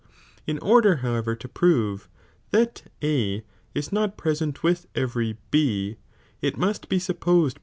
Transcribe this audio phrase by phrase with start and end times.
[0.47, 2.09] In order however to prove
[2.49, 3.43] that A
[3.75, 5.97] is not present with every B,
[6.41, 7.59] it must be supposed